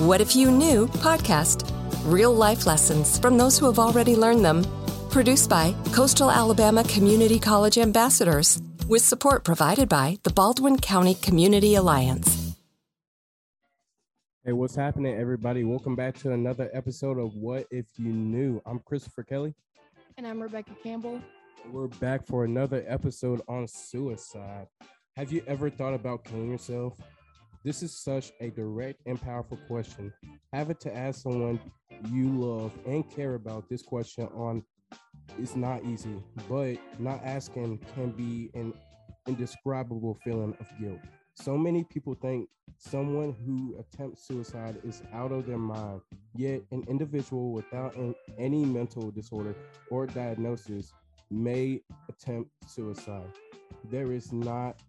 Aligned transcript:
What 0.00 0.22
If 0.22 0.34
You 0.34 0.50
Knew 0.50 0.86
podcast. 0.86 1.70
Real 2.10 2.32
life 2.32 2.64
lessons 2.64 3.18
from 3.18 3.36
those 3.36 3.58
who 3.58 3.66
have 3.66 3.78
already 3.78 4.16
learned 4.16 4.42
them. 4.42 4.64
Produced 5.10 5.50
by 5.50 5.74
Coastal 5.92 6.30
Alabama 6.30 6.82
Community 6.84 7.38
College 7.38 7.76
Ambassadors, 7.76 8.62
with 8.88 9.02
support 9.02 9.44
provided 9.44 9.90
by 9.90 10.18
the 10.22 10.30
Baldwin 10.30 10.78
County 10.78 11.16
Community 11.16 11.74
Alliance. 11.74 12.56
Hey, 14.42 14.52
what's 14.52 14.74
happening, 14.74 15.14
everybody? 15.16 15.64
Welcome 15.64 15.96
back 15.96 16.16
to 16.20 16.32
another 16.32 16.70
episode 16.72 17.18
of 17.18 17.34
What 17.34 17.66
If 17.70 17.84
You 17.98 18.10
Knew. 18.10 18.62
I'm 18.64 18.78
Christopher 18.78 19.22
Kelly. 19.22 19.52
And 20.16 20.26
I'm 20.26 20.40
Rebecca 20.40 20.72
Campbell. 20.82 21.20
We're 21.70 21.88
back 21.88 22.26
for 22.26 22.46
another 22.46 22.82
episode 22.88 23.42
on 23.48 23.68
suicide. 23.68 24.66
Have 25.16 25.30
you 25.30 25.42
ever 25.46 25.68
thought 25.68 25.92
about 25.92 26.24
killing 26.24 26.50
yourself? 26.50 26.96
This 27.62 27.82
is 27.82 27.94
such 27.94 28.32
a 28.40 28.48
direct 28.48 29.00
and 29.04 29.20
powerful 29.20 29.58
question. 29.68 30.12
Have 30.54 30.70
it 30.70 30.80
to 30.80 30.96
ask 30.96 31.22
someone 31.22 31.60
you 32.10 32.28
love 32.28 32.72
and 32.86 33.08
care 33.14 33.34
about 33.34 33.68
this 33.68 33.82
question 33.82 34.26
on 34.34 34.64
is 35.38 35.56
not 35.56 35.84
easy, 35.84 36.22
but 36.48 36.76
not 36.98 37.20
asking 37.22 37.78
can 37.94 38.12
be 38.12 38.50
an 38.54 38.72
indescribable 39.26 40.18
feeling 40.24 40.56
of 40.58 40.66
guilt. 40.80 41.00
So 41.34 41.58
many 41.58 41.84
people 41.84 42.14
think 42.14 42.48
someone 42.78 43.36
who 43.44 43.76
attempts 43.78 44.26
suicide 44.26 44.80
is 44.82 45.02
out 45.12 45.30
of 45.30 45.46
their 45.46 45.58
mind, 45.58 46.00
yet, 46.34 46.62
an 46.70 46.84
individual 46.88 47.52
without 47.52 47.94
any 48.38 48.64
mental 48.64 49.10
disorder 49.10 49.54
or 49.90 50.06
diagnosis 50.06 50.94
may 51.30 51.82
attempt 52.08 52.50
suicide. 52.66 53.30
There 53.90 54.12
is 54.12 54.32
not 54.32 54.80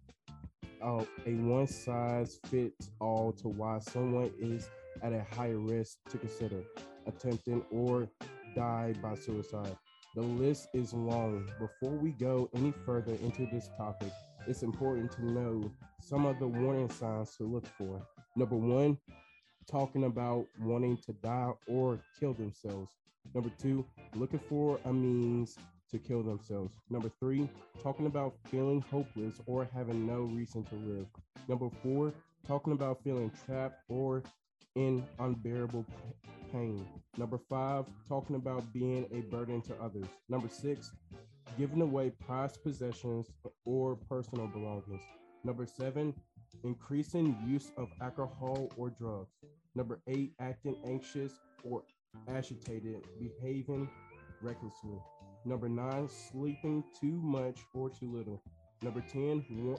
uh, 0.82 1.04
a 1.26 1.34
one 1.34 1.66
size 1.66 2.38
fits 2.46 2.90
all 3.00 3.32
to 3.32 3.48
why 3.48 3.78
someone 3.78 4.30
is 4.40 4.68
at 5.02 5.12
a 5.12 5.24
higher 5.34 5.58
risk 5.58 5.98
to 6.10 6.18
consider 6.18 6.62
attempting 7.06 7.64
or 7.70 8.08
die 8.54 8.94
by 9.02 9.14
suicide. 9.14 9.76
The 10.14 10.22
list 10.22 10.68
is 10.74 10.92
long. 10.92 11.48
Before 11.58 11.96
we 11.96 12.10
go 12.12 12.50
any 12.54 12.72
further 12.84 13.14
into 13.14 13.46
this 13.50 13.70
topic, 13.78 14.12
it's 14.46 14.62
important 14.62 15.10
to 15.12 15.24
know 15.24 15.72
some 16.00 16.26
of 16.26 16.38
the 16.38 16.46
warning 16.46 16.90
signs 16.90 17.34
to 17.36 17.44
look 17.44 17.66
for. 17.78 18.06
Number 18.36 18.56
one, 18.56 18.98
talking 19.70 20.04
about 20.04 20.46
wanting 20.60 20.96
to 20.98 21.12
die 21.22 21.52
or 21.66 21.98
kill 22.18 22.34
themselves. 22.34 22.92
Number 23.34 23.50
two, 23.58 23.86
looking 24.14 24.40
for 24.40 24.78
a 24.84 24.92
means 24.92 25.56
to 25.92 25.98
kill 25.98 26.22
themselves. 26.22 26.74
Number 26.90 27.10
three, 27.20 27.48
talking 27.82 28.06
about 28.06 28.34
feeling 28.48 28.84
hopeless 28.90 29.36
or 29.46 29.68
having 29.74 30.06
no 30.06 30.22
reason 30.22 30.64
to 30.64 30.74
live. 30.74 31.06
Number 31.48 31.68
four, 31.82 32.12
talking 32.46 32.72
about 32.72 33.02
feeling 33.04 33.30
trapped 33.46 33.80
or 33.88 34.22
in 34.74 35.04
unbearable 35.18 35.84
pain. 36.50 36.84
Number 37.18 37.38
five, 37.48 37.84
talking 38.08 38.36
about 38.36 38.72
being 38.72 39.06
a 39.12 39.20
burden 39.30 39.60
to 39.62 39.74
others. 39.82 40.06
Number 40.28 40.48
six, 40.48 40.90
giving 41.58 41.82
away 41.82 42.10
prized 42.26 42.62
possessions 42.62 43.28
or 43.64 43.96
personal 44.08 44.46
belongings. 44.46 45.02
Number 45.44 45.66
seven, 45.66 46.14
increasing 46.64 47.36
use 47.46 47.70
of 47.76 47.88
alcohol 48.00 48.70
or 48.76 48.90
drugs. 48.90 49.34
Number 49.74 50.00
eight, 50.06 50.32
acting 50.40 50.76
anxious 50.86 51.32
or 51.64 51.82
agitated, 52.28 53.04
behaving 53.18 53.88
recklessly. 54.42 54.98
Number 55.44 55.68
nine, 55.68 56.08
sleeping 56.08 56.84
too 57.00 57.20
much 57.20 57.60
or 57.74 57.90
too 57.90 58.10
little. 58.12 58.40
Number 58.80 59.00
10, 59.00 59.76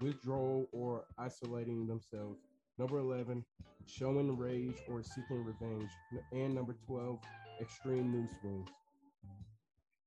withdrawal 0.00 0.68
or 0.72 1.04
isolating 1.18 1.86
themselves. 1.86 2.40
Number 2.78 2.98
11, 2.98 3.42
showing 3.86 4.36
rage 4.36 4.76
or 4.88 5.02
seeking 5.02 5.42
revenge. 5.42 5.90
And 6.32 6.54
number 6.54 6.76
12, 6.86 7.18
extreme 7.60 8.10
mood 8.10 8.28
swings. 8.40 8.68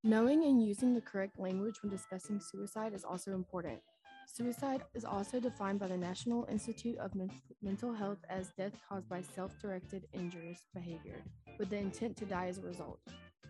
Knowing 0.04 0.44
and 0.44 0.64
using 0.66 0.94
the 0.94 1.02
correct 1.02 1.40
language 1.40 1.82
when 1.82 1.92
discussing 1.92 2.40
suicide 2.40 2.94
is 2.94 3.04
also 3.04 3.34
important. 3.34 3.80
Suicide 4.28 4.84
is 4.94 5.04
also 5.04 5.40
defined 5.40 5.80
by 5.80 5.88
the 5.88 5.98
National 5.98 6.46
Institute 6.52 6.98
of 7.00 7.16
Men- 7.16 7.32
Mental 7.64 7.94
Health 7.94 8.20
as 8.30 8.52
death 8.56 8.74
caused 8.88 9.10
by 9.10 9.22
self 9.22 9.60
directed 9.60 10.08
injurious 10.14 10.66
behavior, 10.74 11.18
with 11.58 11.70
the 11.72 11.78
intent 11.78 12.16
to 12.18 12.26
die 12.26 12.48
as 12.48 12.60
a 12.60 12.62
result. 12.62 13.00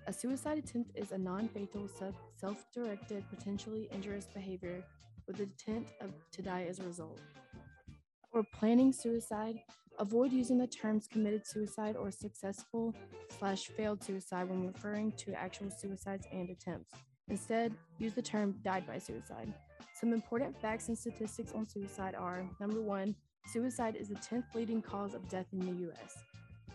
A 0.10 0.12
suicide 0.12 0.58
attempt 0.58 0.90
is 0.96 1.12
a 1.12 1.20
non 1.20 1.48
fatal, 1.50 1.88
self 2.36 2.66
directed, 2.74 3.24
potentially 3.30 3.88
injurious 3.92 4.26
behavior 4.26 4.84
with 5.28 5.38
the 5.38 5.44
intent 5.44 5.86
of, 6.02 6.10
to 6.32 6.42
die 6.42 6.66
as 6.68 6.80
a 6.80 6.84
result. 6.84 7.22
Or 8.32 8.44
planning 8.56 8.92
suicide, 8.92 9.60
avoid 10.00 10.32
using 10.32 10.58
the 10.58 10.66
terms 10.66 11.06
committed 11.06 11.46
suicide 11.46 11.96
or 11.96 12.10
successful 12.10 12.96
slash 13.38 13.68
failed 13.68 14.04
suicide 14.04 14.50
when 14.50 14.66
referring 14.66 15.12
to 15.12 15.36
actual 15.36 15.70
suicides 15.70 16.26
and 16.32 16.50
attempts. 16.50 16.92
Instead, 17.28 17.76
use 18.00 18.14
the 18.16 18.22
term 18.24 18.56
died 18.64 18.88
by 18.88 18.98
suicide. 18.98 19.54
Some 19.94 20.12
important 20.12 20.60
facts 20.60 20.88
and 20.88 20.98
statistics 20.98 21.52
on 21.52 21.68
suicide 21.68 22.16
are 22.16 22.50
number 22.60 22.82
one, 22.82 23.14
suicide 23.46 23.96
is 23.96 24.08
the 24.08 24.16
10th 24.16 24.56
leading 24.56 24.82
cause 24.82 25.14
of 25.14 25.30
death 25.30 25.46
in 25.54 25.60
the 25.60 25.92
US. 25.92 26.16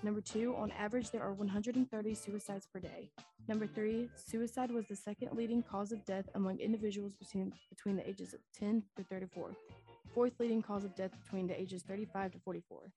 Number 0.02 0.20
two, 0.20 0.54
on 0.56 0.70
average, 0.72 1.10
there 1.10 1.22
are 1.22 1.32
130 1.32 2.14
suicides 2.14 2.68
per 2.72 2.80
day. 2.80 3.10
Number 3.48 3.66
three, 3.66 4.08
suicide 4.16 4.70
was 4.70 4.86
the 4.86 4.96
second 4.96 5.32
leading 5.32 5.62
cause 5.62 5.92
of 5.92 6.04
death 6.04 6.28
among 6.34 6.58
individuals 6.58 7.14
between, 7.14 7.52
between 7.70 7.96
the 7.96 8.08
ages 8.08 8.34
of 8.34 8.40
10 8.58 8.82
to 8.96 9.04
34. 9.04 9.52
Fourth 10.14 10.38
leading 10.38 10.62
cause 10.62 10.84
of 10.84 10.94
death 10.94 11.10
between 11.22 11.46
the 11.46 11.58
ages 11.60 11.82
35 11.82 12.32
to 12.32 12.38
44. 12.38 12.92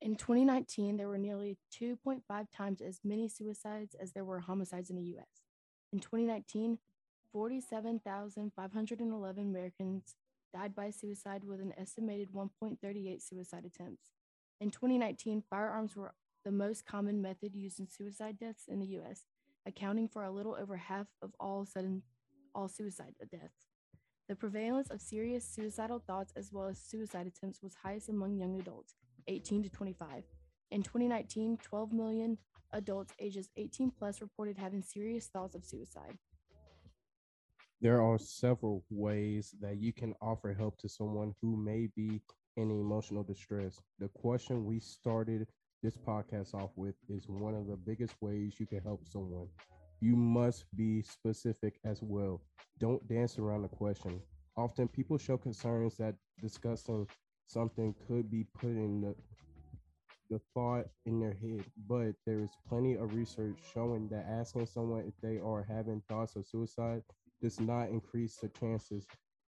In 0.00 0.16
2019, 0.16 0.96
there 0.96 1.08
were 1.08 1.18
nearly 1.18 1.58
2.5 1.80 2.22
times 2.56 2.80
as 2.80 3.00
many 3.04 3.28
suicides 3.28 3.94
as 4.00 4.12
there 4.12 4.24
were 4.24 4.40
homicides 4.40 4.90
in 4.90 4.96
the 4.96 5.16
US. 5.16 5.28
In 5.92 6.00
2019, 6.00 6.78
47,511 7.32 9.48
Americans 9.48 10.16
died 10.52 10.74
by 10.74 10.90
suicide 10.90 11.44
with 11.44 11.60
an 11.60 11.72
estimated 11.78 12.32
1.38 12.32 13.22
suicide 13.22 13.64
attempts. 13.64 14.10
In 14.62 14.70
2019, 14.70 15.42
firearms 15.50 15.96
were 15.96 16.14
the 16.44 16.52
most 16.52 16.86
common 16.86 17.20
method 17.20 17.52
used 17.52 17.80
in 17.80 17.88
suicide 17.88 18.38
deaths 18.38 18.66
in 18.68 18.78
the 18.78 18.86
US, 18.98 19.24
accounting 19.66 20.06
for 20.06 20.22
a 20.22 20.30
little 20.30 20.54
over 20.54 20.76
half 20.76 21.08
of 21.20 21.32
all 21.40 21.66
sudden 21.66 22.02
all 22.54 22.68
suicide 22.68 23.14
deaths. 23.28 23.66
The 24.28 24.36
prevalence 24.36 24.88
of 24.88 25.00
serious 25.00 25.44
suicidal 25.44 25.98
thoughts 26.06 26.32
as 26.36 26.52
well 26.52 26.68
as 26.68 26.78
suicide 26.78 27.26
attempts 27.26 27.60
was 27.60 27.74
highest 27.82 28.08
among 28.08 28.36
young 28.36 28.60
adults, 28.60 28.94
18 29.26 29.64
to 29.64 29.68
25. 29.68 30.22
In 30.70 30.84
2019, 30.84 31.58
12 31.60 31.92
million 31.92 32.38
adults 32.72 33.12
ages 33.18 33.48
18 33.56 33.90
plus 33.90 34.20
reported 34.20 34.58
having 34.58 34.80
serious 34.80 35.26
thoughts 35.26 35.56
of 35.56 35.64
suicide. 35.64 36.16
There 37.80 38.00
are 38.00 38.16
several 38.16 38.84
ways 38.90 39.56
that 39.60 39.78
you 39.78 39.92
can 39.92 40.14
offer 40.22 40.54
help 40.54 40.78
to 40.78 40.88
someone 40.88 41.34
who 41.42 41.56
may 41.56 41.88
be 41.96 42.20
and 42.56 42.70
emotional 42.70 43.22
distress. 43.22 43.80
The 43.98 44.08
question 44.08 44.64
we 44.66 44.80
started 44.80 45.46
this 45.82 45.96
podcast 45.96 46.54
off 46.54 46.70
with 46.76 46.94
is 47.08 47.28
one 47.28 47.54
of 47.54 47.66
the 47.66 47.76
biggest 47.76 48.14
ways 48.20 48.54
you 48.58 48.66
can 48.66 48.80
help 48.80 49.06
someone. 49.06 49.48
You 50.00 50.16
must 50.16 50.64
be 50.76 51.02
specific 51.02 51.74
as 51.84 52.02
well. 52.02 52.40
Don't 52.78 53.06
dance 53.08 53.38
around 53.38 53.62
the 53.62 53.68
question. 53.68 54.20
Often 54.56 54.88
people 54.88 55.18
show 55.18 55.36
concerns 55.36 55.96
that 55.98 56.14
discussing 56.40 57.06
something 57.46 57.94
could 58.06 58.30
be 58.30 58.44
putting 58.60 59.00
the 59.00 59.14
the 60.30 60.40
thought 60.54 60.86
in 61.04 61.20
their 61.20 61.34
head, 61.34 61.64
but 61.86 62.12
there 62.24 62.40
is 62.40 62.50
plenty 62.68 62.94
of 62.94 63.14
research 63.14 63.58
showing 63.74 64.08
that 64.08 64.24
asking 64.28 64.66
someone 64.66 65.04
if 65.06 65.14
they 65.20 65.38
are 65.38 65.62
having 65.68 66.02
thoughts 66.08 66.36
of 66.36 66.46
suicide 66.46 67.02
does 67.42 67.60
not 67.60 67.90
increase 67.90 68.36
the 68.36 68.48
chances 68.48 69.06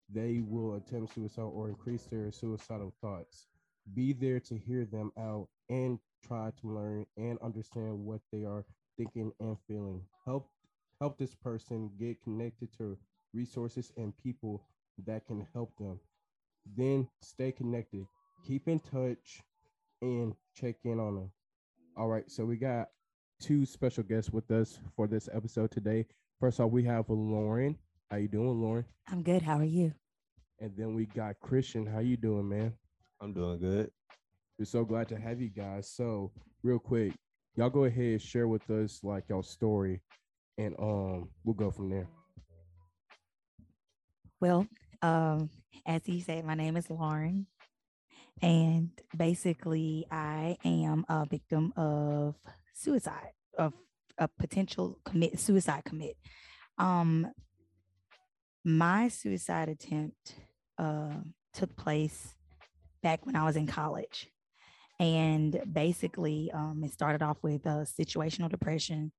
they 0.09 0.41
will 0.45 0.75
attempt 0.75 1.15
suicide 1.15 1.41
or 1.43 1.69
increase 1.69 2.03
their 2.05 2.31
suicidal 2.31 2.93
thoughts. 3.01 3.47
Be 3.93 4.13
there 4.13 4.39
to 4.41 4.57
hear 4.57 4.85
them 4.85 5.11
out 5.17 5.47
and 5.69 5.99
try 6.25 6.51
to 6.61 6.67
learn 6.67 7.05
and 7.17 7.37
understand 7.41 8.05
what 8.05 8.21
they 8.31 8.45
are 8.45 8.65
thinking 8.97 9.31
and 9.39 9.57
feeling. 9.67 10.01
Help 10.25 10.49
help 10.99 11.17
this 11.17 11.35
person 11.35 11.91
get 11.99 12.21
connected 12.23 12.69
to 12.77 12.97
resources 13.33 13.91
and 13.97 14.15
people 14.17 14.63
that 15.05 15.25
can 15.25 15.45
help 15.53 15.75
them. 15.77 15.99
Then 16.77 17.07
stay 17.21 17.51
connected. 17.51 18.05
Keep 18.47 18.67
in 18.67 18.79
touch 18.79 19.41
and 20.01 20.33
check 20.55 20.75
in 20.85 20.99
on 20.99 21.15
them. 21.15 21.31
All 21.97 22.07
right, 22.07 22.29
so 22.29 22.45
we 22.45 22.55
got 22.55 22.89
two 23.41 23.65
special 23.65 24.03
guests 24.03 24.31
with 24.31 24.49
us 24.51 24.79
for 24.95 25.07
this 25.07 25.27
episode 25.33 25.71
today. 25.71 26.05
First 26.39 26.59
off, 26.59 26.71
we 26.71 26.83
have 26.83 27.09
Lauren. 27.09 27.77
How 28.13 28.19
you 28.19 28.27
doing, 28.27 28.61
Lauren? 28.61 28.85
I'm 29.09 29.23
good. 29.23 29.41
How 29.41 29.57
are 29.57 29.63
you? 29.63 29.91
And 30.59 30.71
then 30.77 30.93
we 30.93 31.07
got 31.07 31.39
Christian. 31.39 31.83
How 31.83 31.97
you 31.97 32.15
doing, 32.15 32.47
man? 32.47 32.71
I'm 33.19 33.33
doing 33.33 33.57
good. 33.57 33.89
We're 34.59 34.65
so 34.65 34.85
glad 34.85 35.07
to 35.07 35.19
have 35.19 35.41
you 35.41 35.49
guys. 35.49 35.89
So, 35.89 36.31
real 36.61 36.77
quick, 36.77 37.13
y'all 37.55 37.71
go 37.71 37.85
ahead 37.85 38.05
and 38.05 38.21
share 38.21 38.47
with 38.47 38.69
us 38.69 38.99
like 39.01 39.23
y'all 39.29 39.41
story, 39.41 39.99
and 40.59 40.75
um, 40.77 41.29
we'll 41.43 41.55
go 41.55 41.71
from 41.71 41.89
there. 41.89 42.07
Well, 44.39 44.67
um, 45.01 45.49
as 45.87 46.05
he 46.05 46.21
said, 46.21 46.45
my 46.45 46.53
name 46.53 46.77
is 46.77 46.91
Lauren, 46.91 47.47
And 48.43 48.91
basically, 49.17 50.05
I 50.11 50.55
am 50.63 51.03
a 51.09 51.25
victim 51.25 51.73
of 51.75 52.35
suicide, 52.75 53.31
of 53.57 53.73
a 54.19 54.27
potential 54.27 54.99
commit 55.03 55.39
suicide 55.39 55.83
commit. 55.83 56.15
Um, 56.77 57.31
my 58.63 59.07
suicide 59.07 59.69
attempt 59.69 60.35
uh, 60.77 61.13
took 61.53 61.75
place 61.75 62.35
back 63.01 63.25
when 63.25 63.35
I 63.35 63.43
was 63.43 63.55
in 63.55 63.67
college. 63.67 64.27
And 64.99 65.61
basically, 65.71 66.51
um, 66.53 66.81
it 66.83 66.91
started 66.91 67.21
off 67.21 67.37
with 67.41 67.65
a 67.65 67.85
situational 67.99 68.49
depression, 68.49 69.11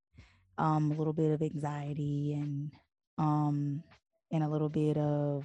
um, 0.56 0.90
a 0.90 0.94
little 0.94 1.12
bit 1.12 1.32
of 1.32 1.42
anxiety, 1.42 2.32
and 2.34 2.72
um, 3.18 3.82
and 4.30 4.42
a 4.42 4.48
little 4.48 4.68
bit 4.68 4.96
of 4.96 5.44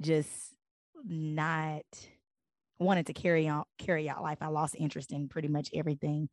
just 0.00 0.54
not 1.04 1.82
wanted 2.78 3.06
to 3.06 3.12
carry 3.12 3.46
out 3.46 3.68
carry 3.78 4.08
out 4.08 4.22
life. 4.22 4.38
I 4.40 4.48
lost 4.48 4.76
interest 4.78 5.12
in 5.12 5.28
pretty 5.28 5.48
much 5.48 5.70
everything. 5.74 6.28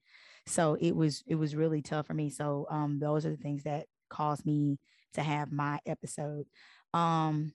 So 0.46 0.76
it 0.80 0.96
was 0.96 1.24
it 1.28 1.36
was 1.36 1.56
really 1.56 1.82
tough 1.82 2.08
for 2.08 2.14
me. 2.14 2.30
So 2.30 2.66
um 2.70 3.00
those 3.00 3.26
are 3.26 3.32
the 3.32 3.38
things 3.38 3.64
that 3.64 3.86
caused 4.10 4.46
me 4.46 4.78
to 5.14 5.22
have 5.22 5.52
my 5.52 5.80
episode. 5.86 6.46
Um 6.94 7.54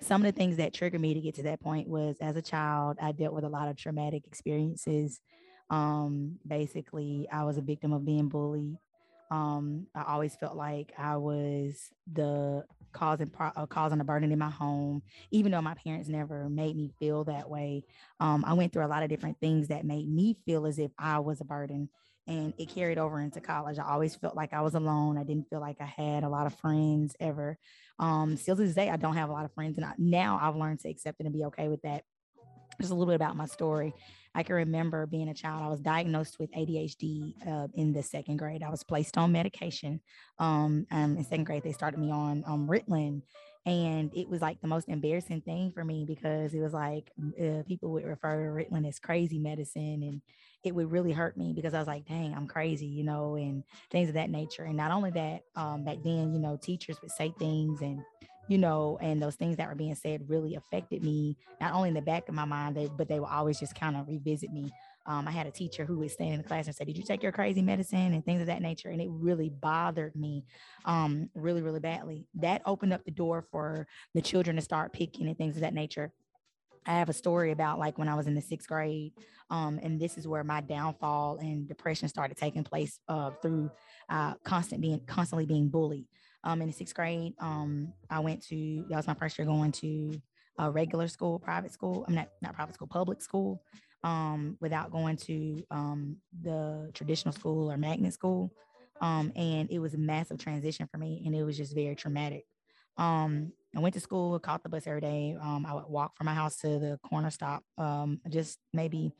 some 0.00 0.20
of 0.22 0.26
the 0.26 0.36
things 0.36 0.56
that 0.56 0.74
triggered 0.74 1.00
me 1.00 1.14
to 1.14 1.20
get 1.20 1.36
to 1.36 1.44
that 1.44 1.60
point 1.60 1.88
was 1.88 2.16
as 2.20 2.36
a 2.36 2.42
child, 2.42 2.98
I 3.00 3.12
dealt 3.12 3.34
with 3.34 3.44
a 3.44 3.48
lot 3.48 3.68
of 3.68 3.76
traumatic 3.76 4.26
experiences. 4.26 5.20
Um, 5.70 6.38
basically, 6.46 7.28
I 7.32 7.44
was 7.44 7.56
a 7.56 7.62
victim 7.62 7.92
of 7.92 8.04
being 8.04 8.28
bullied. 8.28 8.76
Um, 9.30 9.86
I 9.94 10.04
always 10.12 10.34
felt 10.36 10.56
like 10.56 10.92
I 10.98 11.16
was 11.16 11.88
the 12.12 12.64
causing 12.92 13.30
uh, 13.40 13.64
causing 13.66 14.00
a 14.00 14.04
burden 14.04 14.32
in 14.32 14.38
my 14.38 14.50
home, 14.50 15.02
even 15.30 15.52
though 15.52 15.62
my 15.62 15.74
parents 15.74 16.08
never 16.08 16.50
made 16.50 16.76
me 16.76 16.92
feel 16.98 17.24
that 17.24 17.48
way. 17.48 17.84
Um, 18.20 18.44
I 18.46 18.52
went 18.52 18.72
through 18.72 18.84
a 18.84 18.88
lot 18.88 19.02
of 19.02 19.08
different 19.08 19.38
things 19.40 19.68
that 19.68 19.86
made 19.86 20.06
me 20.06 20.36
feel 20.44 20.66
as 20.66 20.78
if 20.78 20.90
I 20.98 21.20
was 21.20 21.40
a 21.40 21.44
burden, 21.44 21.88
and 22.26 22.54
it 22.58 22.68
carried 22.68 22.98
over 22.98 23.20
into 23.20 23.40
college. 23.40 23.78
I 23.78 23.90
always 23.90 24.14
felt 24.14 24.36
like 24.36 24.52
I 24.52 24.60
was 24.60 24.74
alone. 24.74 25.18
I 25.18 25.24
didn't 25.24 25.48
feel 25.48 25.60
like 25.60 25.80
I 25.80 25.86
had 25.86 26.24
a 26.24 26.28
lot 26.28 26.46
of 26.46 26.54
friends 26.54 27.16
ever. 27.20 27.58
Um, 27.98 28.36
still 28.36 28.56
to 28.56 28.62
this 28.62 28.74
day, 28.74 28.90
I 28.90 28.96
don't 28.96 29.16
have 29.16 29.28
a 29.28 29.32
lot 29.32 29.44
of 29.44 29.52
friends, 29.52 29.76
and 29.78 29.84
I, 29.84 29.92
now 29.98 30.38
I've 30.40 30.56
learned 30.56 30.80
to 30.80 30.88
accept 30.88 31.20
it 31.20 31.26
and 31.26 31.34
be 31.34 31.44
okay 31.46 31.68
with 31.68 31.82
that. 31.82 32.04
Just 32.80 32.90
a 32.90 32.94
little 32.94 33.12
bit 33.12 33.16
about 33.16 33.36
my 33.36 33.46
story. 33.46 33.92
I 34.34 34.42
can 34.42 34.56
remember 34.56 35.06
being 35.06 35.28
a 35.28 35.34
child. 35.34 35.62
I 35.62 35.68
was 35.68 35.80
diagnosed 35.80 36.38
with 36.40 36.50
ADHD 36.52 37.34
uh, 37.46 37.68
in 37.74 37.92
the 37.92 38.02
second 38.02 38.38
grade. 38.38 38.62
I 38.62 38.70
was 38.70 38.82
placed 38.82 39.18
on 39.18 39.30
medication. 39.30 40.00
Um, 40.38 40.86
in 40.90 41.22
second 41.24 41.44
grade, 41.44 41.64
they 41.64 41.72
started 41.72 42.00
me 42.00 42.10
on 42.10 42.42
um, 42.46 42.66
Ritalin, 42.66 43.22
and 43.64 44.10
it 44.14 44.28
was 44.28 44.40
like 44.40 44.60
the 44.60 44.68
most 44.68 44.88
embarrassing 44.88 45.42
thing 45.42 45.70
for 45.70 45.84
me 45.84 46.04
because 46.04 46.52
it 46.52 46.60
was 46.60 46.72
like 46.72 47.12
uh, 47.40 47.62
people 47.66 47.92
would 47.92 48.04
refer 48.04 48.44
to 48.44 48.50
Ritalin 48.50 48.88
as 48.88 48.98
crazy 48.98 49.38
medicine, 49.38 50.02
and 50.02 50.20
it 50.64 50.74
would 50.74 50.90
really 50.90 51.12
hurt 51.12 51.36
me 51.36 51.52
because 51.52 51.74
I 51.74 51.78
was 51.78 51.86
like, 51.86 52.06
dang, 52.06 52.34
I'm 52.34 52.48
crazy, 52.48 52.86
you 52.86 53.04
know, 53.04 53.36
and 53.36 53.62
things 53.90 54.08
of 54.08 54.14
that 54.14 54.30
nature. 54.30 54.64
And 54.64 54.76
not 54.76 54.90
only 54.90 55.10
that, 55.12 55.42
um, 55.56 55.84
back 55.84 55.98
then, 56.02 56.32
you 56.32 56.40
know, 56.40 56.58
teachers 56.60 57.00
would 57.02 57.10
say 57.10 57.32
things 57.38 57.80
and 57.82 58.00
you 58.52 58.58
know, 58.58 58.98
and 59.00 59.22
those 59.22 59.34
things 59.34 59.56
that 59.56 59.66
were 59.66 59.74
being 59.74 59.94
said 59.94 60.28
really 60.28 60.56
affected 60.56 61.02
me, 61.02 61.38
not 61.58 61.72
only 61.72 61.88
in 61.88 61.94
the 61.94 62.02
back 62.02 62.28
of 62.28 62.34
my 62.34 62.44
mind, 62.44 62.76
they, 62.76 62.86
but 62.98 63.08
they 63.08 63.18
would 63.18 63.30
always 63.30 63.58
just 63.58 63.74
kind 63.74 63.96
of 63.96 64.06
revisit 64.06 64.52
me. 64.52 64.70
Um, 65.06 65.26
I 65.26 65.30
had 65.30 65.46
a 65.46 65.50
teacher 65.50 65.86
who 65.86 65.98
would 66.00 66.10
stand 66.10 66.34
in 66.34 66.42
the 66.42 66.46
class 66.46 66.66
and 66.66 66.76
say, 66.76 66.84
Did 66.84 66.98
you 66.98 67.02
take 67.02 67.22
your 67.22 67.32
crazy 67.32 67.62
medicine 67.62 68.12
and 68.12 68.22
things 68.22 68.42
of 68.42 68.48
that 68.48 68.60
nature? 68.60 68.90
And 68.90 69.00
it 69.00 69.08
really 69.10 69.48
bothered 69.48 70.14
me 70.14 70.44
um, 70.84 71.30
really, 71.34 71.62
really 71.62 71.80
badly. 71.80 72.26
That 72.34 72.60
opened 72.66 72.92
up 72.92 73.06
the 73.06 73.10
door 73.10 73.46
for 73.50 73.86
the 74.12 74.20
children 74.20 74.56
to 74.56 74.62
start 74.62 74.92
picking 74.92 75.28
and 75.28 75.38
things 75.38 75.56
of 75.56 75.62
that 75.62 75.72
nature. 75.72 76.12
I 76.84 76.98
have 76.98 77.08
a 77.08 77.14
story 77.14 77.52
about 77.52 77.78
like 77.78 77.96
when 77.96 78.08
I 78.08 78.16
was 78.16 78.26
in 78.26 78.34
the 78.34 78.42
sixth 78.42 78.68
grade, 78.68 79.14
um, 79.48 79.80
and 79.82 79.98
this 79.98 80.18
is 80.18 80.28
where 80.28 80.44
my 80.44 80.60
downfall 80.60 81.38
and 81.38 81.66
depression 81.66 82.06
started 82.08 82.36
taking 82.36 82.64
place 82.64 83.00
uh, 83.08 83.30
through 83.40 83.70
uh, 84.10 84.34
constant 84.44 84.82
being 84.82 85.00
constantly 85.06 85.46
being 85.46 85.68
bullied 85.70 86.04
um, 86.44 86.60
in 86.62 86.68
the 86.68 86.72
sixth 86.72 86.94
grade, 86.94 87.34
um, 87.38 87.92
I 88.10 88.20
went 88.20 88.42
to, 88.48 88.84
that 88.88 88.96
was 88.96 89.06
my 89.06 89.14
first 89.14 89.38
year 89.38 89.46
going 89.46 89.72
to 89.72 90.20
a 90.58 90.70
regular 90.70 91.08
school, 91.08 91.38
private 91.38 91.72
school. 91.72 92.04
I'm 92.06 92.14
not, 92.14 92.28
not 92.40 92.54
private 92.54 92.74
school, 92.74 92.88
public 92.88 93.22
school, 93.22 93.62
um, 94.04 94.56
without 94.60 94.90
going 94.90 95.16
to 95.18 95.64
um, 95.70 96.16
the 96.42 96.90
traditional 96.94 97.32
school 97.32 97.70
or 97.70 97.76
magnet 97.76 98.12
school. 98.12 98.52
Um, 99.00 99.32
and 99.36 99.70
it 99.70 99.78
was 99.78 99.94
a 99.94 99.98
massive 99.98 100.38
transition 100.38 100.88
for 100.90 100.98
me. 100.98 101.22
And 101.24 101.34
it 101.34 101.42
was 101.44 101.56
just 101.56 101.74
very 101.74 101.94
traumatic. 101.94 102.44
Um, 102.96 103.52
I 103.74 103.80
went 103.80 103.94
to 103.94 104.00
school, 104.00 104.38
caught 104.38 104.62
the 104.62 104.68
bus 104.68 104.86
every 104.86 105.00
day. 105.00 105.36
Um, 105.40 105.64
I 105.66 105.74
would 105.74 105.86
walk 105.88 106.16
from 106.16 106.26
my 106.26 106.34
house 106.34 106.56
to 106.58 106.68
the 106.78 106.98
corner 107.08 107.30
stop, 107.30 107.64
um, 107.78 108.20
just 108.28 108.58
maybe 108.72 109.12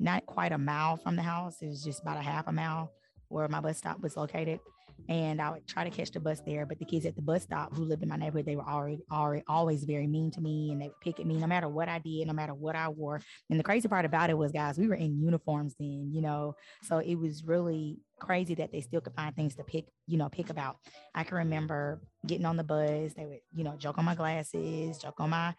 not 0.00 0.24
quite 0.26 0.52
a 0.52 0.58
mile 0.58 0.96
from 0.96 1.16
the 1.16 1.22
house. 1.22 1.56
It 1.60 1.66
was 1.66 1.84
just 1.84 2.02
about 2.02 2.16
a 2.16 2.22
half 2.22 2.46
a 2.46 2.52
mile 2.52 2.92
where 3.28 3.48
my 3.48 3.60
bus 3.60 3.78
stop 3.78 4.00
was 4.00 4.16
located 4.16 4.60
and 5.08 5.40
I 5.40 5.50
would 5.50 5.66
try 5.66 5.84
to 5.84 5.90
catch 5.90 6.10
the 6.10 6.20
bus 6.20 6.40
there. 6.46 6.66
But 6.66 6.78
the 6.78 6.84
kids 6.84 7.06
at 7.06 7.16
the 7.16 7.22
bus 7.22 7.42
stop 7.42 7.74
who 7.74 7.84
lived 7.84 8.02
in 8.02 8.08
my 8.08 8.16
neighborhood, 8.16 8.46
they 8.46 8.56
were 8.56 8.68
already, 8.68 9.00
already 9.10 9.44
always 9.48 9.84
very 9.84 10.06
mean 10.06 10.30
to 10.32 10.40
me, 10.40 10.70
and 10.72 10.80
they 10.80 10.88
would 10.88 11.00
pick 11.00 11.20
at 11.20 11.26
me 11.26 11.36
no 11.36 11.46
matter 11.46 11.68
what 11.68 11.88
I 11.88 11.98
did, 11.98 12.26
no 12.26 12.32
matter 12.32 12.54
what 12.54 12.76
I 12.76 12.88
wore. 12.88 13.20
And 13.50 13.58
the 13.58 13.64
crazy 13.64 13.88
part 13.88 14.04
about 14.04 14.30
it 14.30 14.38
was, 14.38 14.52
guys, 14.52 14.78
we 14.78 14.88
were 14.88 14.94
in 14.94 15.20
uniforms 15.20 15.74
then, 15.78 16.10
you 16.12 16.22
know, 16.22 16.56
so 16.82 16.98
it 16.98 17.16
was 17.16 17.44
really 17.44 17.98
crazy 18.18 18.54
that 18.56 18.72
they 18.72 18.80
still 18.80 19.00
could 19.00 19.14
find 19.14 19.34
things 19.34 19.54
to 19.56 19.64
pick, 19.64 19.86
you 20.06 20.18
know, 20.18 20.28
pick 20.28 20.50
about. 20.50 20.78
I 21.14 21.24
can 21.24 21.38
remember 21.38 22.00
getting 22.26 22.46
on 22.46 22.56
the 22.56 22.64
bus. 22.64 23.14
They 23.14 23.24
would, 23.24 23.40
you 23.54 23.64
know, 23.64 23.76
joke 23.76 23.98
on 23.98 24.04
my 24.04 24.14
glasses, 24.14 24.98
joke 24.98 25.20
on 25.20 25.30
my 25.30 25.54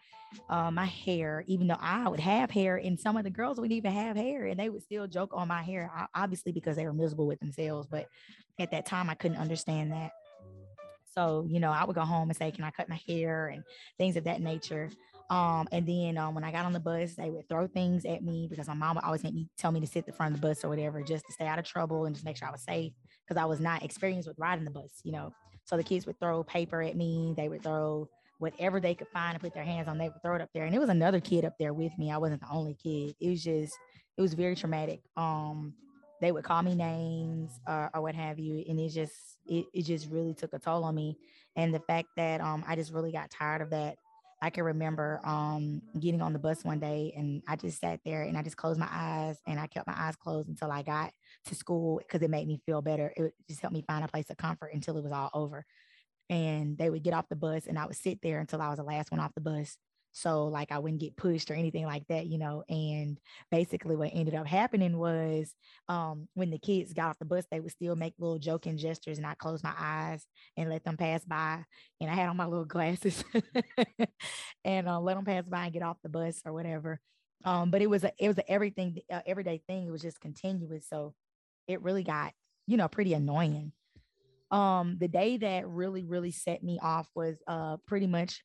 uh, 0.48 0.70
my 0.70 0.84
hair, 0.84 1.44
even 1.46 1.66
though 1.66 1.78
I 1.80 2.08
would 2.08 2.20
have 2.20 2.50
hair, 2.50 2.76
and 2.76 2.98
some 2.98 3.16
of 3.16 3.24
the 3.24 3.30
girls 3.30 3.58
wouldn't 3.58 3.76
even 3.76 3.92
have 3.92 4.16
hair, 4.16 4.46
and 4.46 4.58
they 4.58 4.68
would 4.68 4.82
still 4.82 5.06
joke 5.06 5.30
on 5.34 5.48
my 5.48 5.62
hair, 5.62 5.90
obviously 6.14 6.52
because 6.52 6.76
they 6.76 6.86
were 6.86 6.92
miserable 6.92 7.26
with 7.26 7.40
themselves. 7.40 7.88
But 7.90 8.06
at 8.58 8.70
that 8.70 8.86
time, 8.86 9.10
I 9.10 9.14
couldn't 9.14 9.38
understand 9.38 9.92
that. 9.92 10.12
So, 11.14 11.46
you 11.48 11.58
know, 11.58 11.72
I 11.72 11.84
would 11.84 11.96
go 11.96 12.02
home 12.02 12.30
and 12.30 12.36
say, 12.36 12.50
Can 12.50 12.64
I 12.64 12.70
cut 12.70 12.88
my 12.88 13.00
hair 13.06 13.48
and 13.48 13.64
things 13.98 14.16
of 14.16 14.24
that 14.24 14.40
nature. 14.40 14.90
Um, 15.30 15.68
and 15.70 15.86
then 15.86 16.18
um, 16.18 16.34
when 16.34 16.42
I 16.42 16.50
got 16.50 16.66
on 16.66 16.72
the 16.72 16.80
bus, 16.80 17.14
they 17.14 17.30
would 17.30 17.48
throw 17.48 17.68
things 17.68 18.04
at 18.04 18.22
me 18.22 18.48
because 18.50 18.66
my 18.66 18.74
mom 18.74 18.96
would 18.96 19.04
always 19.04 19.22
make 19.22 19.32
me 19.32 19.48
tell 19.56 19.70
me 19.70 19.80
to 19.80 19.86
sit 19.86 20.04
the 20.04 20.12
front 20.12 20.34
of 20.34 20.40
the 20.40 20.46
bus 20.46 20.64
or 20.64 20.68
whatever, 20.68 21.02
just 21.02 21.24
to 21.26 21.32
stay 21.32 21.46
out 21.46 21.58
of 21.58 21.64
trouble 21.64 22.04
and 22.04 22.16
just 22.16 22.24
make 22.24 22.36
sure 22.36 22.48
I 22.48 22.50
was 22.50 22.62
safe 22.62 22.92
because 23.26 23.40
I 23.40 23.44
was 23.44 23.60
not 23.60 23.84
experienced 23.84 24.26
with 24.26 24.38
riding 24.38 24.64
the 24.64 24.72
bus, 24.72 25.00
you 25.04 25.12
know. 25.12 25.32
So 25.64 25.76
the 25.76 25.84
kids 25.84 26.04
would 26.06 26.18
throw 26.18 26.42
paper 26.42 26.82
at 26.82 26.96
me, 26.96 27.32
they 27.36 27.48
would 27.48 27.62
throw 27.62 28.08
whatever 28.40 28.80
they 28.80 28.94
could 28.94 29.06
find 29.08 29.34
and 29.34 29.40
put 29.40 29.54
their 29.54 29.64
hands 29.64 29.86
on, 29.86 29.98
they 29.98 30.08
would 30.08 30.20
throw 30.22 30.34
it 30.34 30.40
up 30.40 30.48
there. 30.52 30.64
And 30.64 30.74
it 30.74 30.80
was 30.80 30.88
another 30.88 31.20
kid 31.20 31.44
up 31.44 31.54
there 31.60 31.74
with 31.74 31.96
me. 31.96 32.10
I 32.10 32.16
wasn't 32.16 32.40
the 32.40 32.50
only 32.50 32.74
kid. 32.74 33.14
It 33.20 33.28
was 33.28 33.44
just, 33.44 33.72
it 34.16 34.22
was 34.22 34.34
very 34.34 34.56
traumatic. 34.56 35.02
Um, 35.16 35.74
they 36.20 36.32
would 36.32 36.44
call 36.44 36.62
me 36.62 36.74
names 36.74 37.60
or, 37.68 37.90
or 37.94 38.02
what 38.02 38.14
have 38.14 38.38
you. 38.38 38.64
And 38.68 38.80
it 38.80 38.88
just, 38.88 39.38
it, 39.46 39.66
it 39.72 39.82
just 39.82 40.10
really 40.10 40.34
took 40.34 40.54
a 40.54 40.58
toll 40.58 40.84
on 40.84 40.94
me. 40.94 41.18
And 41.54 41.72
the 41.72 41.80
fact 41.80 42.08
that 42.16 42.40
um, 42.40 42.64
I 42.66 42.74
just 42.74 42.92
really 42.92 43.12
got 43.12 43.30
tired 43.30 43.62
of 43.62 43.70
that. 43.70 43.96
I 44.42 44.50
can 44.50 44.64
remember 44.64 45.20
um, 45.24 45.82
getting 45.98 46.22
on 46.22 46.32
the 46.32 46.38
bus 46.38 46.64
one 46.64 46.80
day 46.80 47.12
and 47.16 47.42
I 47.46 47.56
just 47.56 47.80
sat 47.80 48.00
there 48.04 48.22
and 48.22 48.38
I 48.38 48.42
just 48.42 48.56
closed 48.56 48.80
my 48.80 48.88
eyes 48.90 49.36
and 49.46 49.60
I 49.60 49.66
kept 49.66 49.86
my 49.86 49.94
eyes 49.96 50.16
closed 50.16 50.48
until 50.48 50.72
I 50.72 50.82
got 50.82 51.12
to 51.46 51.54
school 51.54 51.98
because 51.98 52.22
it 52.22 52.30
made 52.30 52.48
me 52.48 52.60
feel 52.64 52.80
better. 52.80 53.12
It 53.16 53.34
just 53.48 53.60
helped 53.60 53.74
me 53.74 53.84
find 53.86 54.04
a 54.04 54.08
place 54.08 54.30
of 54.30 54.38
comfort 54.38 54.72
until 54.72 54.96
it 54.96 55.04
was 55.04 55.12
all 55.12 55.30
over. 55.34 55.64
And 56.30 56.78
they 56.78 56.88
would 56.88 57.02
get 57.02 57.12
off 57.12 57.28
the 57.28 57.36
bus 57.36 57.66
and 57.66 57.78
I 57.78 57.86
would 57.86 57.96
sit 57.96 58.20
there 58.22 58.40
until 58.40 58.62
I 58.62 58.68
was 58.68 58.78
the 58.78 58.84
last 58.84 59.10
one 59.10 59.20
off 59.20 59.34
the 59.34 59.40
bus 59.42 59.76
so 60.12 60.46
like 60.46 60.72
I 60.72 60.78
wouldn't 60.78 61.00
get 61.00 61.16
pushed 61.16 61.50
or 61.50 61.54
anything 61.54 61.86
like 61.86 62.06
that, 62.08 62.26
you 62.26 62.38
know. 62.38 62.64
And 62.68 63.18
basically 63.50 63.96
what 63.96 64.10
ended 64.12 64.34
up 64.34 64.46
happening 64.46 64.98
was 64.98 65.54
um, 65.88 66.28
when 66.34 66.50
the 66.50 66.58
kids 66.58 66.92
got 66.92 67.10
off 67.10 67.18
the 67.18 67.24
bus, 67.24 67.44
they 67.50 67.60
would 67.60 67.72
still 67.72 67.96
make 67.96 68.14
little 68.18 68.38
joking 68.38 68.76
gestures 68.76 69.18
and 69.18 69.26
I 69.26 69.34
closed 69.34 69.64
my 69.64 69.74
eyes 69.78 70.24
and 70.56 70.68
let 70.68 70.84
them 70.84 70.96
pass 70.96 71.24
by. 71.24 71.64
And 72.00 72.10
I 72.10 72.14
had 72.14 72.28
on 72.28 72.36
my 72.36 72.46
little 72.46 72.64
glasses 72.64 73.24
and 74.64 74.88
uh, 74.88 75.00
let 75.00 75.16
them 75.16 75.24
pass 75.24 75.44
by 75.46 75.64
and 75.64 75.72
get 75.72 75.82
off 75.82 75.98
the 76.02 76.08
bus 76.08 76.40
or 76.44 76.52
whatever. 76.52 77.00
Um, 77.44 77.70
but 77.70 77.80
it 77.80 77.88
was 77.88 78.04
a 78.04 78.12
it 78.18 78.28
was 78.28 78.38
a 78.38 78.50
everything 78.50 78.98
uh, 79.10 79.20
everyday 79.26 79.62
thing. 79.66 79.86
It 79.86 79.90
was 79.90 80.02
just 80.02 80.20
continuous. 80.20 80.86
So 80.88 81.14
it 81.66 81.82
really 81.82 82.02
got, 82.02 82.32
you 82.66 82.76
know, 82.76 82.88
pretty 82.88 83.14
annoying. 83.14 83.72
Um, 84.50 84.96
the 84.98 85.08
day 85.08 85.36
that 85.38 85.68
really, 85.68 86.04
really 86.04 86.32
set 86.32 86.62
me 86.62 86.78
off 86.82 87.08
was 87.14 87.36
uh 87.46 87.78
pretty 87.86 88.06
much 88.06 88.42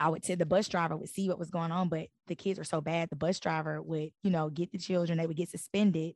I 0.00 0.08
would 0.08 0.24
say 0.24 0.34
the 0.34 0.46
bus 0.46 0.68
driver 0.68 0.96
would 0.96 1.08
see 1.08 1.28
what 1.28 1.38
was 1.38 1.50
going 1.50 1.70
on, 1.72 1.88
but 1.88 2.08
the 2.26 2.34
kids 2.34 2.58
were 2.58 2.64
so 2.64 2.80
bad, 2.80 3.10
the 3.10 3.16
bus 3.16 3.40
driver 3.40 3.80
would, 3.82 4.10
you 4.22 4.30
know, 4.30 4.50
get 4.50 4.72
the 4.72 4.78
children, 4.78 5.18
they 5.18 5.26
would 5.26 5.36
get 5.36 5.50
suspended, 5.50 6.14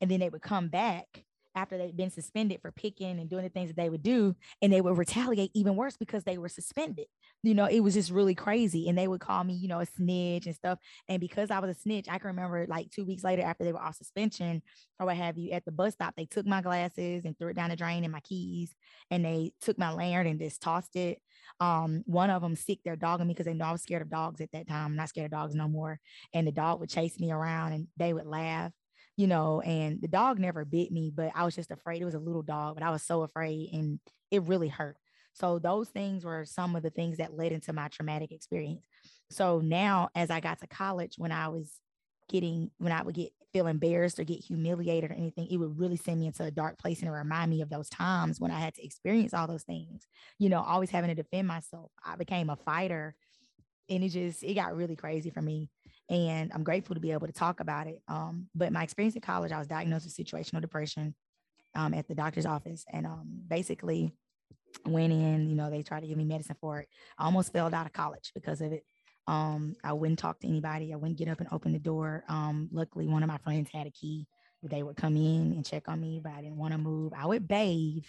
and 0.00 0.10
then 0.10 0.20
they 0.20 0.28
would 0.28 0.42
come 0.42 0.68
back 0.68 1.24
after 1.58 1.76
they'd 1.76 1.96
been 1.96 2.10
suspended 2.10 2.60
for 2.62 2.70
picking 2.70 3.18
and 3.18 3.28
doing 3.28 3.42
the 3.42 3.50
things 3.50 3.68
that 3.68 3.76
they 3.76 3.90
would 3.90 4.02
do, 4.02 4.34
and 4.62 4.72
they 4.72 4.80
would 4.80 4.96
retaliate 4.96 5.50
even 5.54 5.76
worse 5.76 5.96
because 5.96 6.24
they 6.24 6.38
were 6.38 6.48
suspended. 6.48 7.06
You 7.42 7.54
know, 7.54 7.66
it 7.66 7.80
was 7.80 7.94
just 7.94 8.10
really 8.10 8.34
crazy. 8.34 8.88
And 8.88 8.96
they 8.96 9.08
would 9.08 9.20
call 9.20 9.44
me, 9.44 9.54
you 9.54 9.68
know, 9.68 9.80
a 9.80 9.86
snitch 9.86 10.46
and 10.46 10.54
stuff. 10.54 10.78
And 11.08 11.20
because 11.20 11.50
I 11.50 11.58
was 11.58 11.76
a 11.76 11.80
snitch, 11.80 12.06
I 12.08 12.18
can 12.18 12.28
remember 12.28 12.66
like 12.68 12.90
two 12.90 13.04
weeks 13.04 13.24
later 13.24 13.42
after 13.42 13.64
they 13.64 13.72
were 13.72 13.82
off 13.82 13.96
suspension 13.96 14.62
or 14.98 15.06
what 15.06 15.16
have 15.16 15.36
you, 15.36 15.50
at 15.52 15.64
the 15.64 15.72
bus 15.72 15.94
stop, 15.94 16.14
they 16.16 16.24
took 16.24 16.46
my 16.46 16.60
glasses 16.62 17.24
and 17.24 17.38
threw 17.38 17.48
it 17.48 17.56
down 17.56 17.70
the 17.70 17.76
drain 17.76 18.04
and 18.04 18.12
my 18.12 18.20
keys, 18.20 18.74
and 19.10 19.24
they 19.24 19.52
took 19.60 19.78
my 19.78 19.92
lanyard 19.92 20.26
and 20.26 20.40
just 20.40 20.60
tossed 20.60 20.96
it. 20.96 21.18
Um, 21.60 22.02
one 22.06 22.30
of 22.30 22.42
them 22.42 22.56
sick 22.56 22.80
their 22.84 22.96
dog 22.96 23.20
on 23.20 23.26
me 23.26 23.34
because 23.34 23.46
they 23.46 23.54
know 23.54 23.66
I 23.66 23.72
was 23.72 23.82
scared 23.82 24.02
of 24.02 24.10
dogs 24.10 24.40
at 24.40 24.52
that 24.52 24.68
time. 24.68 24.86
I'm 24.86 24.96
not 24.96 25.08
scared 25.08 25.26
of 25.26 25.38
dogs 25.38 25.54
no 25.54 25.68
more. 25.68 26.00
And 26.34 26.46
the 26.46 26.52
dog 26.52 26.80
would 26.80 26.90
chase 26.90 27.18
me 27.18 27.30
around 27.30 27.72
and 27.72 27.88
they 27.96 28.12
would 28.12 28.26
laugh 28.26 28.72
you 29.18 29.28
know, 29.28 29.60
and 29.62 30.00
the 30.02 30.08
dog 30.08 30.40
never 30.40 30.64
bit 30.64 30.92
me, 30.92 31.12
but 31.14 31.32
I 31.36 31.44
was 31.44 31.56
just 31.56 31.72
afraid. 31.72 32.02
It 32.02 32.06
was 32.06 32.14
a 32.14 32.20
little 32.20 32.42
dog, 32.42 32.76
but 32.76 32.84
I 32.84 32.90
was 32.92 33.02
so 33.02 33.24
afraid 33.24 33.70
and 33.74 34.00
it 34.32 34.44
really 34.44 34.68
hurt. 34.68 34.96
So 35.34 35.60
those 35.60 35.90
things 35.90 36.24
were 36.24 36.46
some 36.46 36.76
of 36.76 36.84
the 36.84 36.90
things 36.90 37.18
that 37.18 37.34
led 37.36 37.52
into 37.52 37.74
my 37.74 37.88
traumatic 37.88 38.32
experience. 38.32 38.86
So 39.30 39.60
now 39.60 40.10
as 40.16 40.30
I 40.30 40.40
got 40.40 40.60
to 40.60 40.68
college, 40.68 41.16
when 41.18 41.32
I 41.32 41.48
was 41.48 41.80
getting 42.28 42.70
when 42.78 42.92
I 42.92 43.02
would 43.02 43.16
get 43.16 43.32
feel 43.52 43.66
embarrassed 43.66 44.20
or 44.20 44.24
get 44.24 44.44
humiliated 44.44 45.10
or 45.10 45.14
anything, 45.14 45.48
it 45.50 45.56
would 45.56 45.78
really 45.78 45.96
send 45.96 46.20
me 46.20 46.26
into 46.26 46.44
a 46.44 46.50
dark 46.50 46.78
place 46.78 47.02
and 47.02 47.12
remind 47.12 47.50
me 47.50 47.62
of 47.62 47.70
those 47.70 47.90
times 47.90 48.40
when 48.40 48.52
I 48.52 48.60
had 48.60 48.74
to 48.74 48.84
experience 48.84 49.34
all 49.34 49.46
those 49.48 49.64
things. 49.64 50.06
You 50.38 50.50
know, 50.50 50.62
always 50.62 50.90
having 50.90 51.08
to 51.08 51.20
defend 51.22 51.48
myself. 51.48 51.90
I 52.04 52.16
became 52.16 52.50
a 52.50 52.56
fighter 52.56 53.16
and 53.88 54.04
it 54.04 54.10
just 54.10 54.42
it 54.42 54.54
got 54.54 54.76
really 54.76 54.96
crazy 54.96 55.30
for 55.30 55.42
me 55.42 55.70
and 56.08 56.50
i'm 56.54 56.62
grateful 56.62 56.94
to 56.94 57.00
be 57.00 57.12
able 57.12 57.26
to 57.26 57.32
talk 57.32 57.60
about 57.60 57.86
it 57.86 58.00
um, 58.08 58.48
but 58.54 58.72
my 58.72 58.82
experience 58.82 59.14
in 59.14 59.20
college 59.20 59.52
i 59.52 59.58
was 59.58 59.68
diagnosed 59.68 60.04
with 60.04 60.16
situational 60.16 60.60
depression 60.60 61.14
um, 61.74 61.94
at 61.94 62.08
the 62.08 62.14
doctor's 62.14 62.46
office 62.46 62.84
and 62.92 63.06
um, 63.06 63.42
basically 63.46 64.12
went 64.86 65.12
in 65.12 65.48
you 65.48 65.56
know 65.56 65.70
they 65.70 65.82
tried 65.82 66.00
to 66.00 66.06
give 66.06 66.18
me 66.18 66.24
medicine 66.24 66.56
for 66.60 66.80
it. 66.80 66.88
I 67.18 67.24
almost 67.24 67.52
failed 67.52 67.74
out 67.74 67.86
of 67.86 67.92
college 67.92 68.32
because 68.34 68.60
of 68.60 68.72
it. 68.72 68.84
Um, 69.26 69.74
i 69.84 69.92
wouldn't 69.92 70.18
talk 70.18 70.40
to 70.40 70.48
anybody. 70.48 70.92
I 70.92 70.96
wouldn't 70.96 71.18
get 71.18 71.28
up 71.28 71.40
and 71.40 71.48
open 71.52 71.72
the 71.72 71.78
door. 71.78 72.24
Um, 72.28 72.68
luckily 72.72 73.06
one 73.06 73.22
of 73.22 73.28
my 73.28 73.38
friends 73.38 73.70
had 73.72 73.86
a 73.86 73.90
key 73.90 74.26
they 74.64 74.82
would 74.82 74.96
come 74.96 75.16
in 75.16 75.52
and 75.52 75.64
check 75.64 75.84
on 75.86 76.00
me 76.00 76.20
but 76.20 76.32
i 76.32 76.40
didn't 76.42 76.56
want 76.56 76.72
to 76.72 76.78
move. 76.78 77.12
I 77.16 77.26
would 77.26 77.46
bathe. 77.46 78.04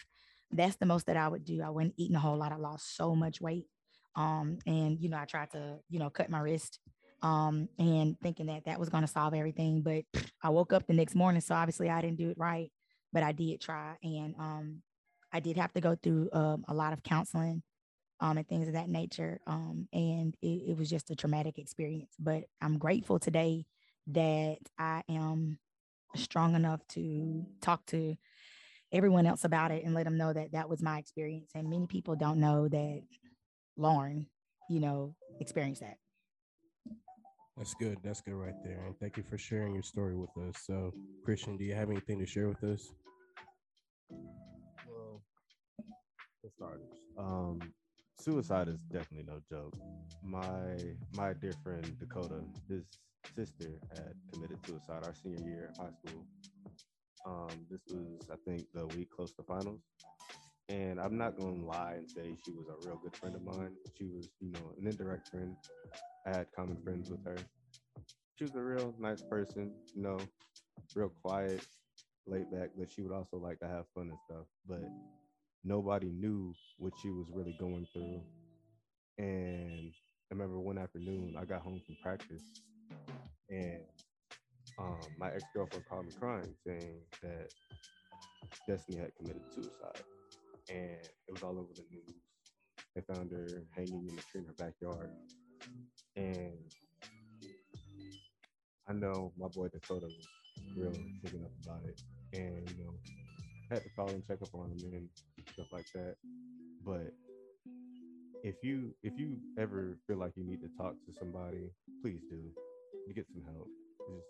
That's 0.51 0.77
the 0.77 0.85
most 0.85 1.05
that 1.05 1.17
i 1.17 1.27
would 1.27 1.45
do. 1.45 1.61
I 1.61 1.69
wasn't 1.69 1.93
eating 1.97 2.15
a 2.15 2.19
whole 2.19 2.37
lot. 2.37 2.51
I 2.51 2.55
lost 2.55 2.95
so 2.95 3.15
much 3.15 3.39
weight. 3.39 3.65
Um, 4.15 4.57
and 4.65 4.99
you 4.99 5.09
know, 5.09 5.17
I 5.17 5.25
tried 5.25 5.51
to, 5.51 5.77
you 5.89 5.99
know, 5.99 6.09
cut 6.09 6.29
my 6.29 6.39
wrist 6.39 6.79
um, 7.21 7.69
and 7.77 8.19
thinking 8.21 8.47
that 8.47 8.65
that 8.65 8.79
was 8.79 8.89
going 8.89 9.03
to 9.03 9.07
solve 9.07 9.33
everything. 9.33 9.81
But 9.81 10.03
I 10.43 10.49
woke 10.49 10.73
up 10.73 10.87
the 10.87 10.93
next 10.93 11.15
morning, 11.15 11.41
so 11.41 11.55
obviously 11.55 11.89
I 11.89 12.01
didn't 12.01 12.17
do 12.17 12.29
it 12.29 12.37
right, 12.37 12.71
but 13.13 13.23
I 13.23 13.31
did 13.31 13.61
try, 13.61 13.95
and 14.03 14.35
um, 14.37 14.81
I 15.31 15.39
did 15.39 15.57
have 15.57 15.73
to 15.73 15.81
go 15.81 15.95
through 16.01 16.29
um, 16.33 16.65
a 16.67 16.73
lot 16.73 16.93
of 16.93 17.03
counseling 17.03 17.63
um, 18.19 18.37
and 18.37 18.47
things 18.47 18.67
of 18.67 18.73
that 18.73 18.89
nature. 18.89 19.39
Um, 19.47 19.87
and 19.93 20.35
it, 20.41 20.71
it 20.71 20.77
was 20.77 20.89
just 20.89 21.09
a 21.11 21.15
traumatic 21.15 21.57
experience. 21.57 22.13
But 22.19 22.43
I'm 22.61 22.77
grateful 22.77 23.19
today 23.19 23.65
that 24.07 24.57
I 24.77 25.03
am 25.09 25.59
strong 26.15 26.55
enough 26.55 26.81
to 26.89 27.45
talk 27.61 27.85
to 27.87 28.15
everyone 28.91 29.25
else 29.25 29.43
about 29.43 29.71
it 29.71 29.85
and 29.85 29.93
let 29.93 30.05
them 30.05 30.17
know 30.17 30.33
that 30.33 30.51
that 30.53 30.69
was 30.69 30.81
my 30.81 30.97
experience. 30.97 31.51
And 31.53 31.69
many 31.69 31.85
people 31.85 32.15
don't 32.15 32.39
know 32.39 32.67
that 32.67 33.01
Lauren, 33.77 34.27
you 34.69 34.79
know, 34.79 35.15
experienced 35.39 35.81
that. 35.81 35.97
That's 37.59 37.73
good. 37.73 37.97
That's 38.05 38.21
good 38.21 38.35
right 38.35 38.55
there. 38.63 38.85
And 38.85 38.97
thank 38.99 39.17
you 39.17 39.23
for 39.29 39.37
sharing 39.37 39.73
your 39.73 39.83
story 39.83 40.15
with 40.15 40.29
us. 40.47 40.55
So, 40.65 40.93
Christian, 41.25 41.57
do 41.57 41.65
you 41.65 41.75
have 41.75 41.89
anything 41.89 42.17
to 42.19 42.25
share 42.25 42.47
with 42.47 42.63
us? 42.63 42.93
Well, 44.87 45.21
for 46.41 46.49
starters, 46.55 46.87
um, 47.17 47.59
suicide 48.17 48.69
is 48.69 48.79
definitely 48.89 49.25
no 49.27 49.41
joke. 49.51 49.75
My 50.23 50.77
my 51.17 51.33
dear 51.33 51.51
friend 51.61 51.85
Dakota, 51.99 52.41
his 52.69 52.85
sister 53.35 53.73
had 53.93 54.13
committed 54.31 54.57
suicide 54.65 55.03
our 55.03 55.13
senior 55.13 55.45
year 55.45 55.73
in 55.75 55.83
high 55.83 55.91
school. 56.07 56.25
Um, 57.25 57.49
this 57.69 57.81
was, 57.89 58.29
I 58.31 58.37
think, 58.49 58.67
the 58.73 58.87
week 58.87 59.09
close 59.13 59.33
to 59.33 59.43
finals. 59.43 59.81
And 60.69 60.99
I'm 60.99 61.17
not 61.17 61.37
going 61.37 61.59
to 61.59 61.65
lie 61.65 61.95
and 61.97 62.09
say 62.09 62.35
she 62.45 62.51
was 62.51 62.67
a 62.69 62.87
real 62.87 62.99
good 63.03 63.15
friend 63.17 63.35
of 63.35 63.43
mine. 63.43 63.71
She 63.97 64.05
was, 64.05 64.29
you 64.39 64.51
know, 64.51 64.71
an 64.79 64.87
indirect 64.87 65.27
friend. 65.27 65.55
I 66.29 66.37
had 66.37 66.47
common 66.55 66.77
friends 66.83 67.09
with 67.09 67.23
her. 67.25 67.37
She 68.37 68.43
was 68.45 68.55
a 68.55 68.61
real 68.61 68.93
nice 68.99 69.21
person, 69.23 69.73
you 69.95 70.03
know, 70.03 70.19
real 70.95 71.11
quiet, 71.23 71.65
laid 72.27 72.51
back, 72.51 72.69
but 72.77 72.91
she 72.91 73.01
would 73.01 73.13
also 73.13 73.37
like 73.37 73.59
to 73.59 73.67
have 73.67 73.85
fun 73.95 74.09
and 74.09 74.19
stuff. 74.27 74.45
But 74.67 74.83
nobody 75.63 76.11
knew 76.11 76.53
what 76.77 76.93
she 77.01 77.09
was 77.09 77.27
really 77.33 77.55
going 77.59 77.87
through. 77.93 78.21
And 79.17 79.91
I 80.31 80.35
remember 80.35 80.59
one 80.59 80.77
afternoon, 80.77 81.35
I 81.39 81.45
got 81.45 81.61
home 81.61 81.81
from 81.85 81.97
practice 82.03 82.43
and 83.49 83.81
um, 84.79 84.99
my 85.17 85.29
ex 85.31 85.43
girlfriend 85.55 85.85
called 85.89 86.05
me 86.05 86.13
crying, 86.19 86.53
saying 86.65 87.01
that 87.23 87.49
Destiny 88.67 88.99
had 88.99 89.15
committed 89.17 89.43
suicide 89.53 90.03
and 90.69 90.99
it 91.27 91.33
was 91.33 91.43
all 91.43 91.57
over 91.57 91.73
the 91.75 91.83
news. 91.91 92.15
They 92.95 93.01
found 93.01 93.31
her 93.31 93.63
hanging 93.75 94.07
in 94.09 94.15
the 94.15 94.21
tree 94.31 94.41
in 94.41 94.45
her 94.45 94.53
backyard. 94.57 95.11
And 96.15 96.57
I 98.87 98.93
know 98.93 99.31
my 99.37 99.47
boy 99.47 99.67
Dakota 99.69 100.07
was 100.07 100.27
real 100.75 100.93
shaken 101.23 101.45
up 101.45 101.51
about 101.63 101.81
it. 101.87 102.01
And, 102.33 102.69
you 102.71 102.83
know, 102.85 102.93
I 103.71 103.75
had 103.75 103.83
to 103.83 103.89
call 103.95 104.09
and 104.09 104.25
check 104.27 104.41
up 104.41 104.53
on 104.55 104.71
him 104.71 104.93
and 104.93 105.09
stuff 105.53 105.67
like 105.71 105.85
that. 105.93 106.15
But 106.85 107.13
if 108.43 108.55
you 108.63 108.93
if 109.03 109.13
you 109.17 109.37
ever 109.57 109.97
feel 110.07 110.17
like 110.17 110.33
you 110.35 110.43
need 110.43 110.61
to 110.61 110.69
talk 110.77 110.93
to 111.05 111.13
somebody, 111.19 111.71
please 112.01 112.21
do. 112.29 112.37
You 113.07 113.13
get 113.13 113.27
some 113.27 113.43
help. 113.53 113.67
Just 114.07 114.27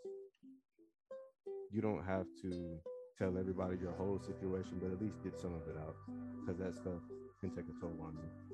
you 1.72 1.82
don't 1.82 2.04
have 2.06 2.26
to 2.42 2.80
tell 3.18 3.38
everybody 3.38 3.78
your 3.78 3.94
whole 3.94 4.20
situation, 4.20 4.80
but 4.82 4.92
at 4.92 5.02
least 5.02 5.24
get 5.24 5.40
some 5.40 5.54
of 5.54 5.62
it 5.68 5.78
out 5.80 5.96
because 6.40 6.60
that 6.60 6.76
stuff 6.76 7.02
can 7.42 7.52
take 7.52 7.66
a 7.66 7.82
toll 7.82 7.96
on 8.02 8.18
you. 8.18 8.50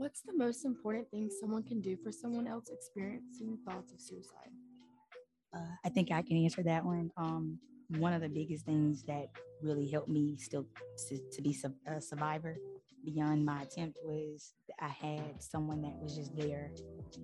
What's 0.00 0.22
the 0.22 0.32
most 0.34 0.64
important 0.64 1.10
thing 1.10 1.28
someone 1.42 1.62
can 1.62 1.82
do 1.82 1.94
for 2.02 2.10
someone 2.10 2.46
else 2.46 2.70
experiencing 2.70 3.58
thoughts 3.68 3.92
of 3.92 4.00
suicide? 4.00 4.48
Uh, 5.54 5.74
I 5.84 5.90
think 5.90 6.10
I 6.10 6.22
can 6.22 6.38
answer 6.38 6.62
that 6.62 6.82
one. 6.82 7.10
Um, 7.18 7.58
one 7.98 8.14
of 8.14 8.22
the 8.22 8.30
biggest 8.30 8.64
things 8.64 9.02
that 9.02 9.26
really 9.62 9.90
helped 9.90 10.08
me 10.08 10.38
still 10.38 10.64
to, 11.10 11.18
to 11.30 11.42
be 11.42 11.54
a 11.86 12.00
survivor 12.00 12.56
beyond 13.04 13.44
my 13.44 13.62
attempt 13.62 13.98
was 14.04 14.54
I 14.80 14.88
had 14.88 15.42
someone 15.42 15.82
that 15.82 15.96
was 16.00 16.16
just 16.16 16.36
there 16.36 16.72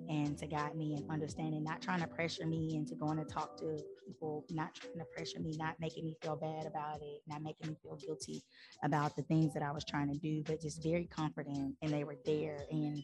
and 0.09 0.37
to 0.39 0.47
guide 0.47 0.75
me 0.77 0.95
and 0.95 1.11
understanding, 1.11 1.65
not 1.65 1.81
trying 1.83 2.01
to 2.01 2.07
pressure 2.07 2.47
me 2.47 2.77
into 2.77 2.95
going 2.95 3.19
to 3.19 3.25
talk 3.25 3.57
to 3.59 3.79
people, 4.07 4.45
not 4.51 4.75
trying 4.75 4.99
to 4.99 5.05
pressure 5.15 5.41
me, 5.41 5.55
not 5.59 5.75
making 5.81 6.05
me 6.05 6.17
feel 6.23 6.37
bad 6.37 6.67
about 6.67 6.97
it, 7.03 7.23
not 7.27 7.43
making 7.43 7.69
me 7.69 7.77
feel 7.83 7.97
guilty 7.97 8.43
about 8.83 9.17
the 9.17 9.23
things 9.23 9.55
that 9.55 9.63
I 9.63 9.73
was 9.73 9.85
trying 9.85 10.09
to 10.13 10.19
do, 10.19 10.43
but 10.47 10.61
just 10.61 10.83
very 10.83 11.07
confident 11.07 11.77
and 11.83 11.91
they 11.91 12.05
were 12.05 12.17
there 12.25 12.59
and 12.71 13.03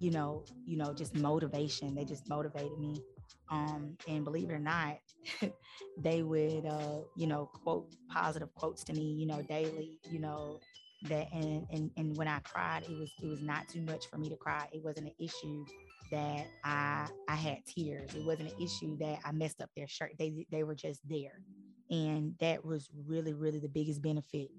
you 0.00 0.10
know, 0.10 0.44
you 0.66 0.76
know, 0.76 0.92
just 0.92 1.14
motivation. 1.16 1.94
They 1.94 2.04
just 2.04 2.28
motivated 2.28 2.78
me. 2.78 3.02
Um, 3.50 3.96
and 4.08 4.24
believe 4.24 4.50
it 4.50 4.52
or 4.52 4.58
not, 4.58 4.98
they 5.98 6.22
would 6.22 6.66
uh, 6.66 7.00
you 7.16 7.26
know, 7.26 7.46
quote 7.46 7.94
positive 8.10 8.54
quotes 8.54 8.84
to 8.84 8.92
me, 8.92 9.02
you 9.02 9.26
know, 9.26 9.42
daily, 9.42 9.98
you 10.10 10.18
know, 10.18 10.60
that 11.04 11.28
and, 11.32 11.66
and 11.70 11.90
and 11.96 12.16
when 12.16 12.28
I 12.28 12.40
cried, 12.40 12.84
it 12.84 12.98
was 12.98 13.12
it 13.22 13.26
was 13.26 13.42
not 13.42 13.68
too 13.68 13.82
much 13.82 14.06
for 14.08 14.18
me 14.18 14.28
to 14.28 14.36
cry. 14.36 14.66
It 14.72 14.82
wasn't 14.82 15.08
an 15.08 15.14
issue 15.18 15.64
that 16.10 16.46
I 16.64 17.08
I 17.28 17.34
had 17.34 17.64
tears. 17.66 18.14
It 18.14 18.24
wasn't 18.24 18.52
an 18.52 18.62
issue 18.62 18.96
that 18.98 19.20
I 19.24 19.32
messed 19.32 19.60
up 19.60 19.70
their 19.76 19.88
shirt. 19.88 20.12
They 20.18 20.46
they 20.50 20.64
were 20.64 20.74
just 20.74 21.06
there. 21.08 21.40
And 21.90 22.34
that 22.40 22.64
was 22.64 22.88
really, 23.06 23.34
really 23.34 23.58
the 23.58 23.68
biggest 23.68 24.00
benefit 24.00 24.50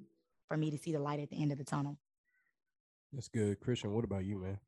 for 0.48 0.58
me 0.58 0.70
to 0.72 0.78
see 0.78 0.92
the 0.92 1.00
light 1.00 1.20
at 1.20 1.30
the 1.30 1.42
end 1.42 1.52
of 1.52 1.58
the 1.58 1.64
tunnel. 1.64 1.98
That's 3.12 3.28
good. 3.28 3.60
Christian, 3.60 3.94
what 3.94 4.04
about 4.04 4.26
you, 4.26 4.38
man? 4.38 4.60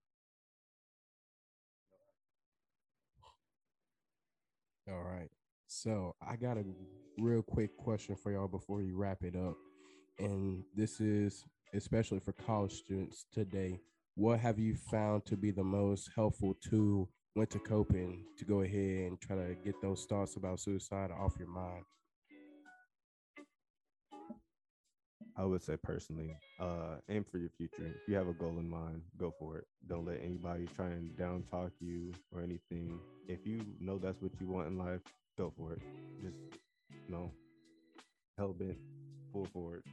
All 4.89 5.03
right. 5.03 5.29
So 5.67 6.15
I 6.25 6.36
got 6.36 6.57
a 6.57 6.63
real 7.17 7.41
quick 7.41 7.75
question 7.77 8.15
for 8.15 8.31
y'all 8.31 8.48
before 8.48 8.81
you 8.81 8.96
wrap 8.96 9.24
it 9.24 9.36
up. 9.36 9.55
And 10.19 10.63
this 10.75 11.00
is 11.00 11.46
especially 11.74 12.20
for 12.20 12.32
college 12.34 12.74
students 12.74 13.26
today, 13.34 13.80
what 14.16 14.40
have 14.40 14.58
you 14.60 14.76
found 14.76 15.26
to 15.26 15.38
be 15.38 15.52
the 15.52 15.64
most 15.64 16.10
helpful 16.16 16.56
tool 16.62 17.10
when 17.34 17.48
to 17.48 17.60
coping 17.60 18.26
to 18.38 18.46
go 18.46 18.62
ahead 18.62 19.12
and 19.12 19.22
try 19.22 19.36
to 19.36 19.56
get 19.64 19.80
those 19.82 20.06
thoughts 20.06 20.36
about 20.36 20.60
suicide 20.60 21.12
off 21.12 21.34
your 21.38 21.50
mind? 21.50 21.84
I 25.40 25.46
would 25.46 25.62
say 25.62 25.78
personally, 25.78 26.36
uh, 26.60 26.96
aim 27.10 27.24
for 27.24 27.38
your 27.38 27.52
future. 27.52 27.86
If 27.86 28.08
you 28.08 28.16
have 28.16 28.28
a 28.28 28.34
goal 28.34 28.58
in 28.58 28.68
mind, 28.68 29.04
go 29.20 29.32
for 29.38 29.60
it. 29.60 29.66
Don't 29.88 30.06
let 30.08 30.20
anybody 30.24 30.68
try 30.76 30.88
and 30.88 31.16
down 31.16 31.44
talk 31.52 31.72
you 31.80 32.12
or 32.32 32.42
anything. 32.42 33.00
If 33.28 33.46
you 33.46 33.62
know 33.80 34.00
that's 34.00 34.20
what 34.20 34.32
you 34.42 34.48
want 34.48 34.68
in 34.68 34.80
life, 34.80 35.02
go 35.38 35.54
for 35.56 35.74
it. 35.74 35.82
Just 36.24 36.38
you 36.90 37.14
know, 37.14 37.32
hell 38.36 38.54
bent, 38.54 38.78
full 39.32 39.46
forward. 39.54 39.84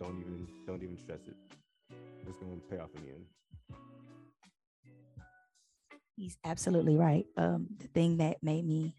Don't 0.00 0.18
even 0.18 0.48
don't 0.66 0.82
even 0.82 0.98
stress 0.98 1.20
it. 1.28 1.36
It's 2.26 2.38
going 2.38 2.60
to 2.60 2.66
pay 2.68 2.78
off 2.78 2.88
in 2.96 3.02
the 3.02 3.08
end. 3.10 3.24
He's 6.16 6.36
absolutely 6.44 6.96
right. 6.96 7.26
Um, 7.36 7.66
the 7.78 7.88
thing 7.88 8.16
that 8.16 8.42
made 8.42 8.66
me 8.66 8.94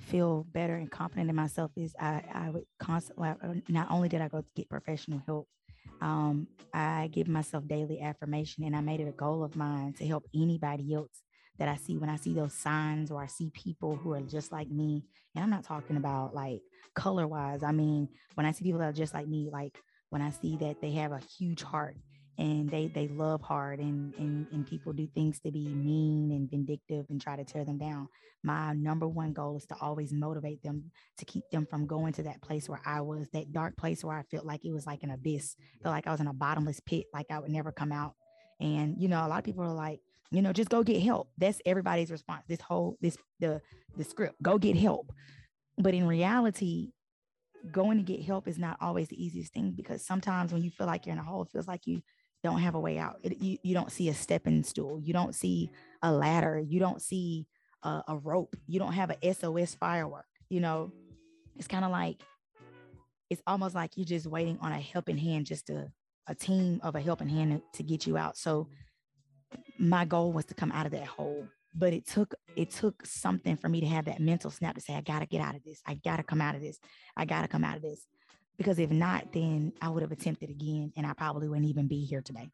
feel 0.00 0.46
better 0.52 0.74
and 0.74 0.90
confident 0.90 1.30
in 1.30 1.36
myself 1.36 1.70
is 1.76 1.94
I, 1.98 2.22
I 2.32 2.50
would 2.50 2.64
constantly, 2.78 3.62
not 3.68 3.90
only 3.90 4.08
did 4.08 4.20
I 4.20 4.28
go 4.28 4.40
to 4.40 4.46
get 4.54 4.68
professional 4.68 5.22
help, 5.26 5.48
um, 6.00 6.46
I 6.72 7.08
give 7.12 7.28
myself 7.28 7.66
daily 7.66 8.00
affirmation 8.00 8.64
and 8.64 8.74
I 8.74 8.80
made 8.80 9.00
it 9.00 9.08
a 9.08 9.12
goal 9.12 9.44
of 9.44 9.56
mine 9.56 9.94
to 9.98 10.06
help 10.06 10.24
anybody 10.34 10.94
else 10.94 11.22
that 11.58 11.68
I 11.68 11.76
see 11.76 11.96
when 11.96 12.10
I 12.10 12.16
see 12.16 12.34
those 12.34 12.52
signs 12.52 13.10
or 13.10 13.22
I 13.22 13.26
see 13.26 13.50
people 13.50 13.96
who 13.96 14.12
are 14.12 14.20
just 14.20 14.50
like 14.50 14.70
me. 14.70 15.04
And 15.34 15.44
I'm 15.44 15.50
not 15.50 15.64
talking 15.64 15.96
about 15.96 16.34
like 16.34 16.60
color 16.94 17.26
wise. 17.26 17.62
I 17.62 17.72
mean, 17.72 18.08
when 18.34 18.46
I 18.46 18.52
see 18.52 18.64
people 18.64 18.80
that 18.80 18.88
are 18.88 18.92
just 18.92 19.14
like 19.14 19.28
me, 19.28 19.48
like 19.52 19.78
when 20.14 20.22
I 20.22 20.30
see 20.30 20.56
that 20.58 20.80
they 20.80 20.92
have 20.92 21.10
a 21.10 21.18
huge 21.18 21.64
heart 21.64 21.96
and 22.38 22.70
they 22.70 22.86
they 22.86 23.08
love 23.08 23.42
hard 23.42 23.80
and, 23.80 24.14
and 24.14 24.46
and 24.52 24.64
people 24.64 24.92
do 24.92 25.08
things 25.12 25.40
to 25.40 25.50
be 25.50 25.66
mean 25.66 26.30
and 26.30 26.48
vindictive 26.48 27.06
and 27.10 27.20
try 27.20 27.34
to 27.34 27.42
tear 27.42 27.64
them 27.64 27.78
down. 27.78 28.06
My 28.44 28.74
number 28.74 29.08
one 29.08 29.32
goal 29.32 29.56
is 29.56 29.66
to 29.66 29.76
always 29.80 30.12
motivate 30.12 30.62
them 30.62 30.92
to 31.18 31.24
keep 31.24 31.42
them 31.50 31.66
from 31.68 31.88
going 31.88 32.12
to 32.12 32.22
that 32.22 32.40
place 32.42 32.68
where 32.68 32.80
i 32.86 33.00
was 33.00 33.26
that 33.32 33.50
dark 33.52 33.76
place 33.76 34.04
where 34.04 34.16
i 34.16 34.22
felt 34.30 34.46
like 34.46 34.64
it 34.64 34.70
was 34.72 34.86
like 34.86 35.02
an 35.02 35.10
abyss 35.10 35.56
felt 35.82 35.92
like 35.92 36.06
i 36.06 36.12
was 36.12 36.20
in 36.20 36.28
a 36.28 36.32
bottomless 36.32 36.78
pit 36.78 37.06
like 37.12 37.26
i 37.30 37.40
would 37.40 37.50
never 37.50 37.72
come 37.72 37.90
out. 37.90 38.14
And 38.60 38.94
you 39.02 39.08
know 39.08 39.26
a 39.26 39.26
lot 39.26 39.40
of 39.40 39.44
people 39.44 39.64
are 39.64 39.74
like 39.74 39.98
you 40.30 40.42
know 40.42 40.52
just 40.52 40.70
go 40.70 40.84
get 40.84 41.02
help. 41.02 41.28
That's 41.38 41.60
everybody's 41.66 42.12
response 42.12 42.44
this 42.46 42.60
whole 42.60 42.98
this 43.00 43.18
the 43.40 43.60
the 43.96 44.04
script 44.04 44.40
go 44.40 44.58
get 44.58 44.76
help. 44.76 45.12
But 45.76 45.92
in 45.92 46.06
reality 46.06 46.92
going 47.72 47.96
to 47.98 48.02
get 48.02 48.22
help 48.22 48.48
is 48.48 48.58
not 48.58 48.76
always 48.80 49.08
the 49.08 49.22
easiest 49.22 49.52
thing 49.52 49.72
because 49.76 50.04
sometimes 50.04 50.52
when 50.52 50.62
you 50.62 50.70
feel 50.70 50.86
like 50.86 51.06
you're 51.06 51.14
in 51.14 51.18
a 51.18 51.24
hole 51.24 51.42
it 51.42 51.48
feels 51.50 51.68
like 51.68 51.86
you 51.86 52.02
don't 52.44 52.60
have 52.60 52.74
a 52.74 52.80
way 52.80 52.98
out. 52.98 53.18
It, 53.22 53.40
you, 53.42 53.58
you 53.62 53.74
don't 53.74 53.90
see 53.90 54.08
a 54.10 54.14
stepping 54.14 54.62
stool. 54.62 55.00
You 55.02 55.12
don't 55.12 55.34
see 55.34 55.70
a 56.02 56.12
ladder. 56.12 56.60
You 56.60 56.78
don't 56.78 57.00
see 57.00 57.46
a, 57.82 58.02
a 58.08 58.16
rope. 58.18 58.54
You 58.66 58.78
don't 58.78 58.92
have 58.92 59.10
a 59.10 59.34
SOS 59.34 59.74
firework. 59.74 60.26
You 60.50 60.60
know, 60.60 60.92
it's 61.56 61.66
kind 61.66 61.84
of 61.84 61.90
like, 61.90 62.20
it's 63.30 63.42
almost 63.46 63.74
like 63.74 63.96
you're 63.96 64.04
just 64.04 64.26
waiting 64.26 64.58
on 64.60 64.72
a 64.72 64.78
helping 64.78 65.16
hand, 65.16 65.46
just 65.46 65.70
a, 65.70 65.90
a 66.28 66.34
team 66.34 66.80
of 66.82 66.94
a 66.94 67.00
helping 67.00 67.28
hand 67.28 67.62
to, 67.72 67.78
to 67.78 67.82
get 67.82 68.06
you 68.06 68.18
out. 68.18 68.36
So 68.36 68.68
my 69.78 70.04
goal 70.04 70.30
was 70.30 70.44
to 70.46 70.54
come 70.54 70.70
out 70.70 70.84
of 70.86 70.92
that 70.92 71.06
hole 71.06 71.48
but 71.74 71.92
it 71.92 72.06
took 72.06 72.34
it 72.56 72.70
took 72.70 73.04
something 73.04 73.56
for 73.56 73.68
me 73.68 73.80
to 73.80 73.86
have 73.86 74.04
that 74.04 74.20
mental 74.20 74.50
snap 74.50 74.74
to 74.74 74.80
say 74.80 74.94
i 74.94 75.00
gotta 75.00 75.26
get 75.26 75.40
out 75.40 75.54
of 75.54 75.62
this 75.64 75.80
i 75.86 75.94
gotta 75.94 76.22
come 76.22 76.40
out 76.40 76.54
of 76.54 76.60
this 76.60 76.78
i 77.16 77.24
gotta 77.24 77.48
come 77.48 77.64
out 77.64 77.76
of 77.76 77.82
this 77.82 78.06
because 78.56 78.78
if 78.78 78.90
not, 78.90 79.32
then 79.32 79.72
I 79.80 79.88
would 79.88 80.02
have 80.02 80.12
attempted 80.12 80.50
again 80.50 80.92
and 80.96 81.06
I 81.06 81.12
probably 81.12 81.48
wouldn't 81.48 81.68
even 81.68 81.88
be 81.88 82.04
here 82.04 82.22
today. 82.22 82.50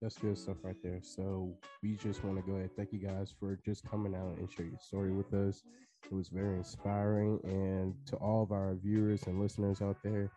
That's 0.00 0.18
good 0.18 0.36
stuff 0.36 0.56
right 0.62 0.76
there. 0.82 1.00
So 1.02 1.56
we 1.82 1.96
just 1.96 2.22
want 2.22 2.36
to 2.36 2.42
go 2.42 2.56
ahead. 2.56 2.70
Thank 2.76 2.92
you 2.92 2.98
guys 2.98 3.34
for 3.38 3.58
just 3.64 3.88
coming 3.88 4.14
out 4.14 4.36
and 4.38 4.50
share 4.50 4.66
your 4.66 4.78
story 4.78 5.10
with 5.10 5.32
us. 5.32 5.62
It 6.04 6.12
was 6.12 6.28
very 6.28 6.56
inspiring. 6.56 7.40
And 7.44 7.94
to 8.06 8.16
all 8.16 8.42
of 8.42 8.52
our 8.52 8.74
viewers 8.74 9.26
and 9.26 9.40
listeners 9.40 9.80
out 9.80 9.96
there, 10.04 10.30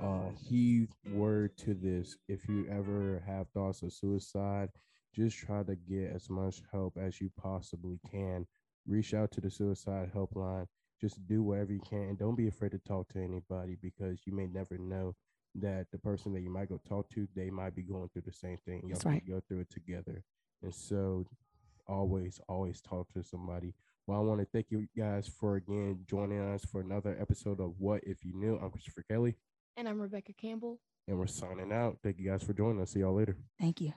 uh, 0.00 0.30
heed 0.48 0.88
word 1.12 1.56
to 1.58 1.74
this. 1.74 2.16
If 2.28 2.48
you 2.48 2.66
ever 2.70 3.22
have 3.26 3.48
thoughts 3.48 3.82
of 3.82 3.92
suicide, 3.92 4.68
just 5.14 5.38
try 5.38 5.62
to 5.62 5.76
get 5.76 6.12
as 6.14 6.30
much 6.30 6.62
help 6.70 6.96
as 7.00 7.20
you 7.20 7.30
possibly 7.36 7.98
can. 8.10 8.46
Reach 8.86 9.14
out 9.14 9.30
to 9.32 9.40
the 9.40 9.50
suicide 9.50 10.10
helpline. 10.14 10.66
Just 11.00 11.26
do 11.26 11.42
whatever 11.42 11.72
you 11.72 11.80
can 11.80 12.02
and 12.02 12.18
don't 12.18 12.36
be 12.36 12.48
afraid 12.48 12.72
to 12.72 12.78
talk 12.78 13.08
to 13.10 13.18
anybody 13.18 13.76
because 13.80 14.20
you 14.26 14.34
may 14.34 14.46
never 14.46 14.76
know 14.78 15.14
that 15.56 15.86
the 15.90 15.98
person 15.98 16.32
that 16.32 16.42
you 16.42 16.50
might 16.50 16.68
go 16.68 16.80
talk 16.88 17.08
to 17.10 17.26
they 17.34 17.50
might 17.50 17.74
be 17.74 17.82
going 17.82 18.08
through 18.12 18.22
the 18.24 18.32
same 18.32 18.56
thing 18.64 18.82
y'all 18.86 19.00
right. 19.04 19.26
go 19.26 19.40
through 19.48 19.60
it 19.60 19.70
together. 19.70 20.22
And 20.62 20.74
so 20.74 21.26
always 21.88 22.38
always 22.48 22.80
talk 22.80 23.12
to 23.14 23.22
somebody. 23.22 23.74
Well 24.06 24.18
i 24.18 24.22
want 24.22 24.40
to 24.40 24.46
thank 24.46 24.66
you 24.70 24.86
guys 24.96 25.26
for 25.26 25.56
again 25.56 26.04
joining 26.08 26.40
us 26.40 26.64
for 26.64 26.80
another 26.80 27.16
episode 27.20 27.60
of 27.60 27.74
what 27.78 28.02
if 28.04 28.24
you 28.24 28.34
knew? 28.34 28.58
I'm 28.62 28.70
christopher 28.70 29.04
kelly. 29.10 29.36
And 29.76 29.88
i'm 29.88 30.00
rebecca 30.00 30.34
campbell. 30.34 30.78
And 31.08 31.18
we're 31.18 31.26
signing 31.26 31.72
out. 31.72 31.98
Thank 32.02 32.18
you 32.18 32.30
guys 32.30 32.42
for 32.42 32.52
joining 32.52 32.80
us. 32.82 32.90
See 32.92 33.00
y'all 33.00 33.14
later. 33.14 33.36
Thank 33.58 33.80
you 33.80 33.92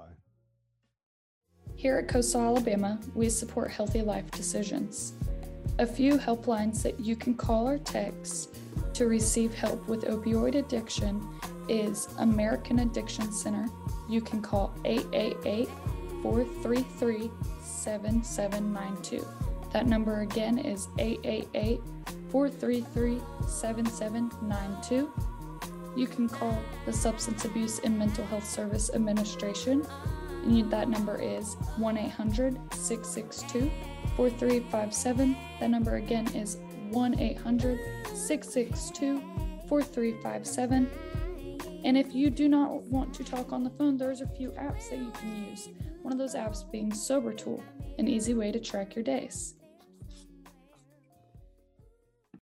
bye 0.00 1.74
here 1.74 1.98
at 1.98 2.08
coastal 2.08 2.40
alabama 2.40 2.98
we 3.14 3.28
support 3.28 3.70
healthy 3.70 4.02
life 4.02 4.30
decisions 4.30 5.14
a 5.78 5.86
few 5.86 6.18
helplines 6.18 6.82
that 6.82 7.00
you 7.00 7.16
can 7.16 7.34
call 7.34 7.68
or 7.68 7.78
text 7.78 8.56
to 8.92 9.06
receive 9.06 9.54
help 9.54 9.86
with 9.88 10.04
opioid 10.04 10.56
addiction 10.56 11.26
is 11.70 12.08
American 12.18 12.80
Addiction 12.80 13.32
Center. 13.32 13.66
You 14.08 14.20
can 14.20 14.42
call 14.42 14.74
888 14.84 15.68
433 16.22 17.30
7792. 17.62 19.26
That 19.72 19.86
number 19.86 20.20
again 20.20 20.58
is 20.58 20.88
888 20.98 21.80
433 22.30 23.20
7792. 23.46 25.12
You 25.96 26.06
can 26.06 26.28
call 26.28 26.58
the 26.86 26.92
Substance 26.92 27.44
Abuse 27.44 27.80
and 27.80 27.98
Mental 27.98 28.24
Health 28.26 28.48
Service 28.48 28.90
Administration, 28.94 29.86
and 30.44 30.70
that 30.70 30.88
number 30.88 31.20
is 31.20 31.54
1 31.76 31.98
800 31.98 32.58
662 32.74 33.70
4357. 34.16 35.36
That 35.58 35.70
number 35.70 35.96
again 35.96 36.26
is 36.34 36.58
1 36.90 37.18
800 37.18 37.80
662 38.14 39.22
4357. 39.68 40.90
And 41.84 41.96
if 41.96 42.14
you 42.14 42.30
do 42.30 42.48
not 42.48 42.82
want 42.84 43.14
to 43.14 43.24
talk 43.24 43.52
on 43.52 43.64
the 43.64 43.70
phone, 43.70 43.96
there's 43.96 44.20
a 44.20 44.26
few 44.26 44.50
apps 44.50 44.90
that 44.90 44.98
you 44.98 45.10
can 45.12 45.48
use. 45.48 45.68
One 46.02 46.12
of 46.12 46.18
those 46.18 46.34
apps 46.34 46.70
being 46.70 46.92
Sober 46.92 47.32
Tool, 47.32 47.62
an 47.98 48.08
easy 48.08 48.34
way 48.34 48.52
to 48.52 48.60
track 48.60 48.94
your 48.94 49.04
days. 49.04 49.54